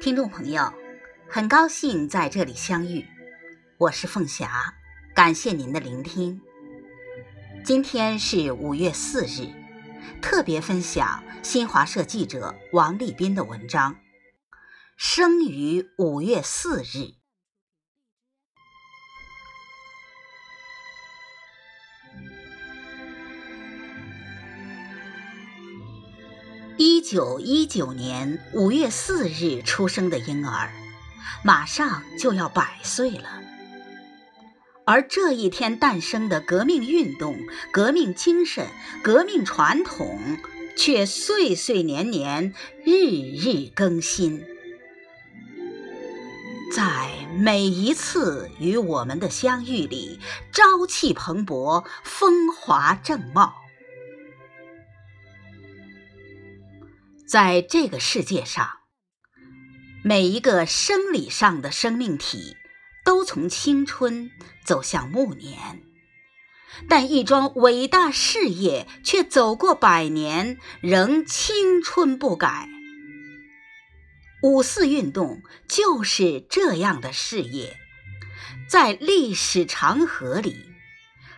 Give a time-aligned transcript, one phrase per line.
[0.00, 0.72] 听众朋友，
[1.28, 3.04] 很高兴在这里相遇，
[3.76, 4.72] 我是凤霞，
[5.14, 6.40] 感谢您的聆听。
[7.62, 9.52] 今天是五月四日，
[10.22, 13.92] 特别分享新华社记者王立斌的文章
[14.96, 16.96] 《生于五月四日》。
[26.82, 30.72] 一九一九年五月四日出生的婴儿，
[31.44, 33.42] 马上就要百岁了。
[34.86, 37.36] 而这一天诞生的革命运动、
[37.70, 38.66] 革命精神、
[39.02, 40.38] 革命传统，
[40.74, 44.42] 却岁岁年年、日日更新。
[46.74, 50.18] 在每一次与我们的相遇里，
[50.50, 53.59] 朝气蓬勃，风华正茂。
[57.30, 58.68] 在这个世界上，
[60.02, 62.56] 每一个生理上的生命体
[63.04, 64.32] 都从青春
[64.64, 65.80] 走向暮年，
[66.88, 72.68] 但一桩伟大事业却走过百年，仍青春不改。
[74.42, 77.76] 五四运动就是这样的事业，
[78.68, 80.56] 在历史长河里，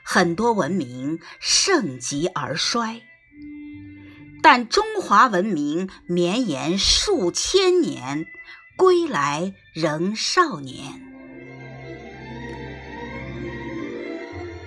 [0.03, 3.03] 很多文明盛极而衰。
[4.43, 8.27] 但中华文明绵延数千年，
[8.77, 11.01] 归来仍少年。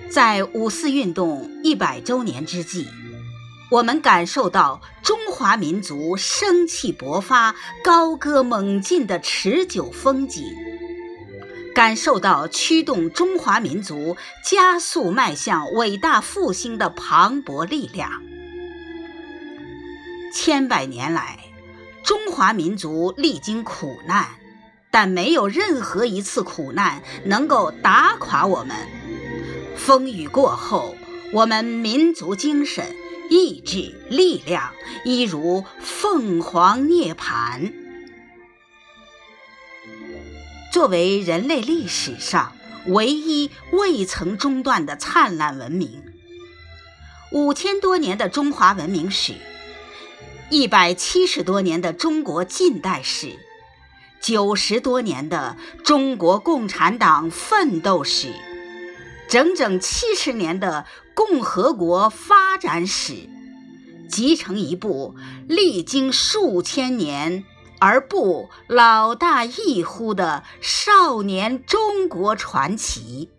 [0.08, 2.88] 在五四运动一百周年之际，
[3.70, 7.54] 我们感受到中华民族生气勃发、
[7.84, 10.42] 高歌猛进的持久风景，
[11.74, 18.10] 感受到驱动中华民族加速迈向伟大复兴的磅礴力量。
[20.36, 21.38] 千百年来，
[22.04, 24.28] 中华民族历经苦难，
[24.90, 28.76] 但没有任何一次苦难能够打垮我们。
[29.78, 30.94] 风雨过后，
[31.32, 32.84] 我们民族精神、
[33.30, 34.72] 意志、力量
[35.06, 37.72] 一如凤凰涅槃。
[40.70, 42.52] 作为人类历史上
[42.88, 46.02] 唯一未曾中断的灿烂文明，
[47.32, 49.32] 五千多年的中华文明史。
[50.48, 53.36] 一百七十多年的中国近代史，
[54.20, 58.32] 九十多年的中国共产党奋斗史，
[59.28, 63.28] 整整七十年的共和国发展史，
[64.08, 65.16] 集成一部
[65.48, 67.44] 历经数千年
[67.80, 73.30] 而不老大一呼的少年中国传奇。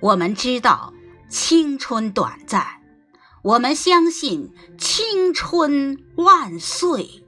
[0.00, 0.92] 我们知道。
[1.32, 2.82] 青春短暂，
[3.42, 7.24] 我们相信青春万岁。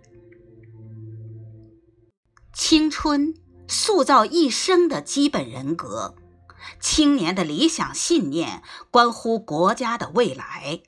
[2.52, 3.32] 青春
[3.66, 6.16] 塑造一生的基本人格，
[6.78, 10.82] 青年的理想信念关乎国家的未来。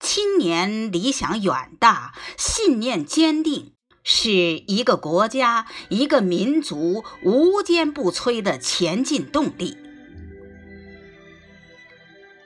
[0.00, 9.76] 青年理想远大，信念坚定，是一个国家、一个民族无坚不摧的前进动力。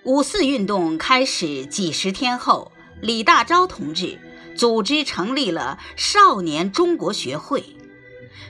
[0.08, 4.18] 五四运动开始几十天后，李大钊同志
[4.56, 7.76] 组织成立了少年中国学会。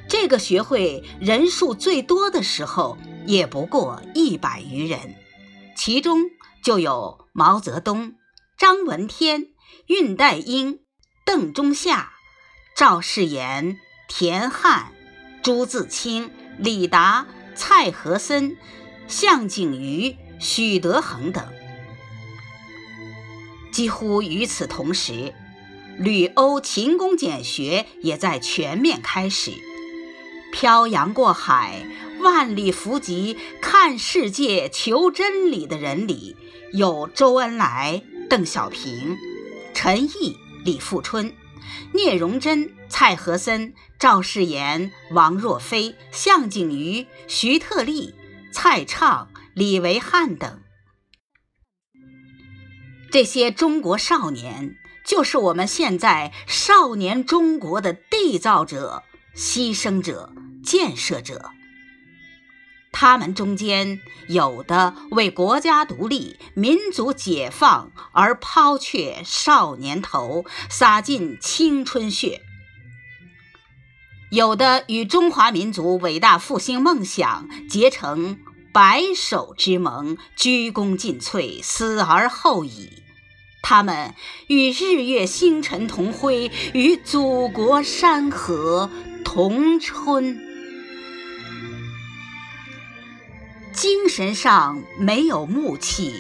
[0.09, 2.97] 这个学会人数最多的时候
[3.27, 5.17] 也不过一百余人，
[5.77, 6.31] 其中
[6.63, 8.15] 就有毛泽东、
[8.57, 9.49] 张闻天、
[9.89, 10.79] 恽代英、
[11.25, 12.13] 邓中夏、
[12.77, 14.93] 赵世炎、田汉、
[15.43, 17.27] 朱自清、李达、
[17.57, 18.57] 蔡和森、
[19.09, 20.17] 项景瑜。
[20.39, 21.45] 许德恒等，
[23.73, 25.35] 几乎与此同时，
[25.99, 29.53] 旅欧勤工俭学也在全面开始。
[30.53, 31.85] 漂洋过海、
[32.21, 36.37] 万里伏击看世界、求真理的人里，
[36.73, 39.17] 有周恩来、邓小平、
[39.75, 41.35] 陈毅、李富春、
[41.93, 48.15] 聂荣臻、蔡和森、赵世炎、王若飞、向景瑜、徐特立、
[48.53, 49.29] 蔡畅。
[49.59, 50.63] 李维汉等，
[53.11, 59.03] 这些中国少年，就是我们现在少年中国的缔造者、
[59.35, 60.33] 牺牲者、
[60.63, 61.51] 建设者。
[62.93, 72.43] 他们中间有的为国家独立、民族解放而抛却少年头，洒尽青春血；
[74.31, 78.39] 有的与中华民族伟大复兴梦想结成。
[78.79, 83.03] 白首之盟，鞠躬尽瘁，死而后已。
[83.61, 84.15] 他们
[84.47, 88.89] 与日月星辰同辉，与祖国山河
[89.25, 90.39] 同春。
[93.73, 96.15] 精神上没有木气，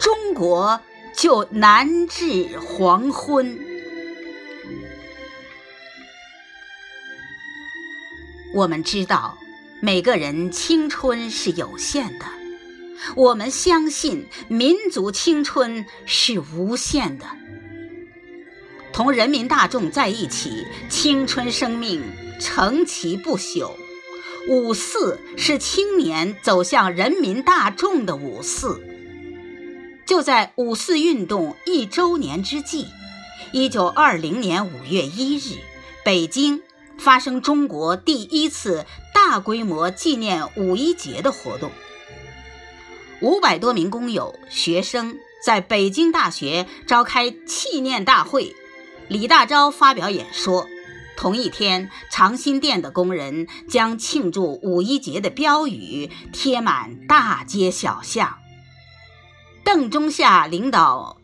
[0.00, 0.80] 中国
[1.14, 3.60] 就难至黄昏。
[8.54, 9.36] 我们知道，
[9.80, 12.26] 每个人青春是有限的。
[13.14, 17.26] 我们相信民族青春是无限的，
[18.92, 22.02] 同人民大众在一起，青春生命
[22.40, 23.70] 成其不朽。
[24.48, 28.80] 五四是青年走向人民大众的五四。
[30.04, 32.86] 就在五四运动一周年之际，
[33.52, 35.58] 一九二零年五月一日，
[36.02, 36.62] 北京
[36.98, 38.84] 发生中国第一次
[39.14, 41.70] 大规模纪念五一节的活动。
[43.20, 48.54] 五百多名工友、学生在北京大学召开纪念大会，
[49.08, 50.66] 李大钊发表演说。
[51.16, 58.38] 同一天，长辛店的工人将庆祝五一节的标语贴满大街小巷。
[59.64, 61.17] 邓中夏领导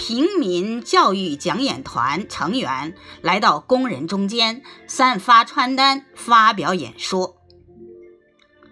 [0.00, 7.36] 平民教育讲演团成员来到工人中间，散发传单，发表演说。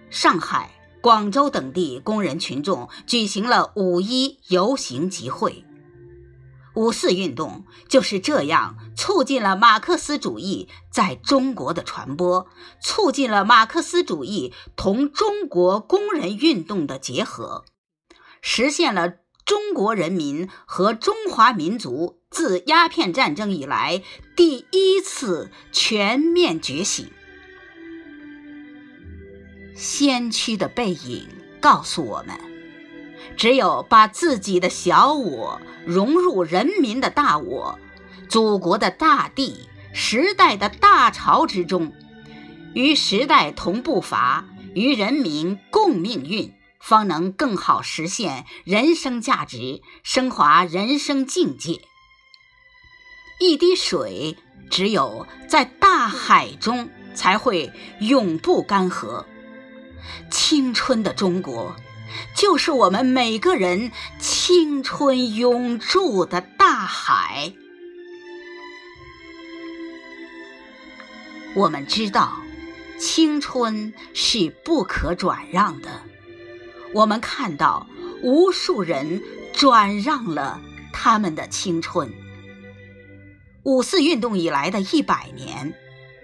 [0.09, 0.71] 上海。
[1.01, 5.65] 广州等地工人群众举行了五一游行集会，
[6.75, 12.49] 五四运动就是这样促进了马克思主义在中国的传播，
[12.83, 17.65] 促进了马克思主义同中国工人运动的结合，
[18.43, 19.15] 实现了
[19.49, 24.03] 中国人民和中华民族自鸦片战争以来
[24.37, 27.09] 第一次全面觉醒。
[29.75, 31.27] 先驱的背影
[31.63, 32.39] 告诉我们：
[33.39, 37.79] 只有把自己的小我融入人民的大我、
[38.29, 41.95] 祖国的大地、时代的大潮之中，
[42.75, 46.53] 与时代同步伐，与人民共命运，
[46.89, 51.83] 方能更好实现人生价值，升华人生境界。
[53.39, 54.39] 一滴水，
[54.71, 57.71] 只有在大海中，才会
[58.01, 59.27] 永不干涸。
[60.31, 61.77] 青春的中国，
[62.35, 67.53] 就是我们每个人青春永驻的大海。
[71.55, 72.41] 我们知道，
[72.99, 76.05] 青春是不可转让的。
[76.95, 77.87] 我们看到，
[78.23, 80.61] 无数人转让了
[80.93, 82.13] 他们的青春。
[83.65, 85.75] 五四运动以来的一百年。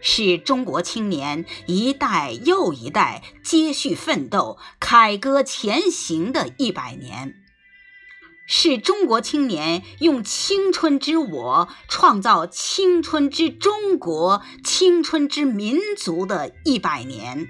[0.07, 7.37] 是中国青年一代又一代接续奋斗、凯歌前行的一百年，
[8.47, 17.49] 是中国青年用青春之我创造青春之中国、青春之民族的一百年。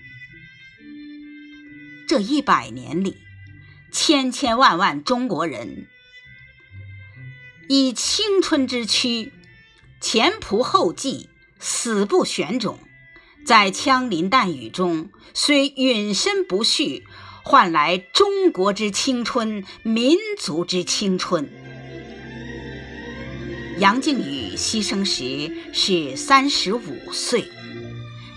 [2.07, 3.17] 这一百年里，
[3.93, 5.87] 千千万万中国人
[7.69, 9.33] 以青春之躯
[10.01, 11.31] 前仆后继。
[11.67, 12.79] 死不选种，
[13.47, 17.07] 在枪林弹雨中，虽陨身不续，
[17.43, 21.51] 换来中国之青春，民族之青春。
[23.79, 27.51] 杨靖宇牺牲时是三十五岁，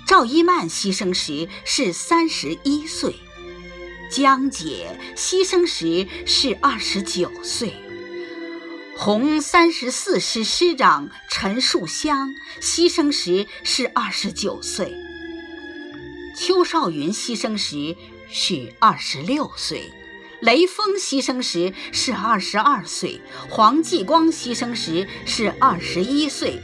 [0.07, 3.13] 赵一曼牺牲时是三十一岁，
[4.09, 7.73] 江姐牺牲时是二十九岁。
[8.95, 14.95] 红三十四师师长陈树湘牺牲时是二十九岁，
[16.35, 17.95] 邱少云牺牲时
[18.27, 19.91] 是二十六岁，
[20.39, 26.59] 雷锋牺牲时是二十二岁，黄继光牺牲时是二十一岁，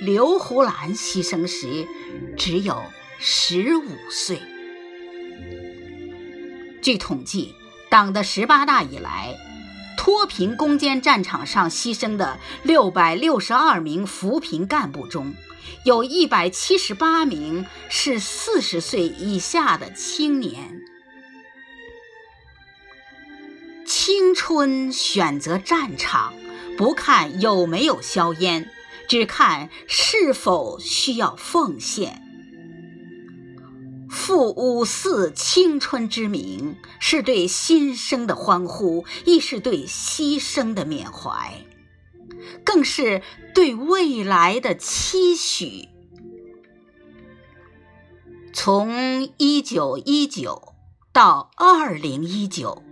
[0.00, 1.86] 刘胡兰牺牲时
[2.38, 2.82] 只有
[3.18, 4.40] 十五岁。
[6.88, 7.54] 据统计，
[7.90, 9.36] 党的十八大以来。
[9.98, 15.34] 脱贫攻坚战场上牺牲的六百六十二名扶贫干部中，
[15.84, 20.80] 有一百七十八名是四十岁以下的青年。
[23.84, 26.32] 青春选择战场，
[26.78, 28.70] 不看有没有硝烟，
[29.06, 32.27] 只看是否需要奉献。
[34.10, 41.64] 赴五四青春之名，是对新生的欢呼，亦是对牺牲的缅怀，
[42.64, 43.22] 更是
[43.54, 45.88] 对未来的期许。
[48.52, 50.74] 从一九一九
[51.12, 52.82] 到二零一九，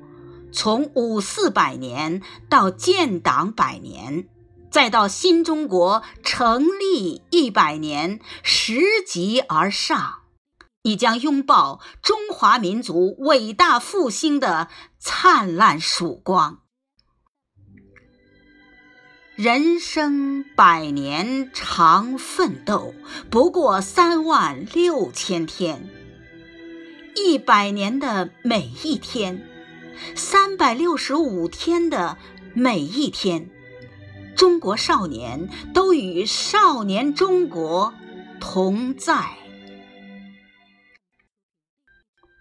[0.52, 4.28] 从五四百年到建党百年，
[4.70, 10.18] 再到新中国成立一百年，拾级而上，
[10.86, 14.68] 你将拥抱中华民族伟大复兴的
[15.00, 16.60] 灿烂曙光。
[19.34, 22.94] 人生百年常奋斗，
[23.28, 25.90] 不过三万六千天。
[27.16, 29.44] 一百年的每一天，
[30.14, 32.16] 三百六十五天的
[32.54, 33.50] 每一天，
[34.36, 37.92] 中国少年都与少年中国
[38.38, 39.36] 同在。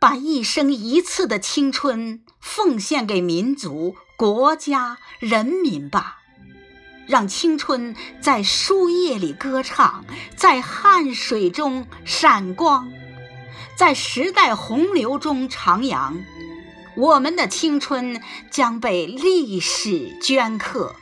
[0.05, 6.19] 把一生一次的青春奉献给民族、国家、人民吧。
[7.07, 12.87] 让青春在书页里歌唱，在汗水中闪光，
[13.75, 16.13] 在时代洪流中徜徉。
[16.95, 18.21] 我们的青春
[18.51, 20.95] 将被历史镌刻。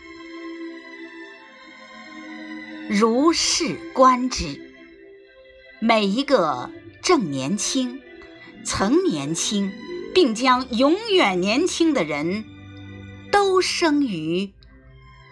[2.87, 4.73] 如是观之，
[5.81, 8.01] 每一个正年轻、
[8.65, 9.71] 曾年轻，
[10.13, 12.45] 并将永远年轻的人，
[13.31, 14.51] 都生于。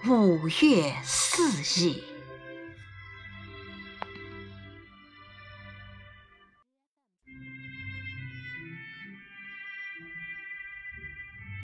[0.08, 2.11] 五月四日。